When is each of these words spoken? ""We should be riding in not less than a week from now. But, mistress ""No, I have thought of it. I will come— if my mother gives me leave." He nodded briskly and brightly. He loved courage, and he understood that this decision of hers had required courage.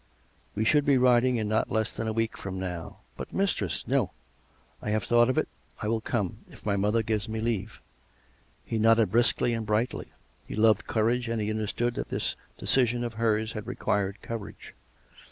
""We 0.55 0.65
should 0.65 0.83
be 0.83 0.97
riding 0.97 1.35
in 1.37 1.47
not 1.47 1.69
less 1.71 1.93
than 1.93 2.07
a 2.07 2.11
week 2.11 2.35
from 2.35 2.59
now. 2.59 2.97
But, 3.17 3.31
mistress 3.31 3.83
""No, 3.87 4.13
I 4.81 4.89
have 4.89 5.03
thought 5.03 5.29
of 5.29 5.37
it. 5.37 5.47
I 5.79 5.87
will 5.87 6.01
come— 6.01 6.39
if 6.51 6.65
my 6.65 6.75
mother 6.75 7.03
gives 7.03 7.29
me 7.29 7.39
leave." 7.39 7.79
He 8.65 8.79
nodded 8.79 9.11
briskly 9.11 9.53
and 9.53 9.63
brightly. 9.63 10.11
He 10.47 10.55
loved 10.55 10.87
courage, 10.87 11.29
and 11.29 11.39
he 11.39 11.51
understood 11.51 11.93
that 11.93 12.09
this 12.09 12.35
decision 12.57 13.03
of 13.03 13.13
hers 13.13 13.51
had 13.53 13.67
required 13.67 14.23
courage. 14.23 14.73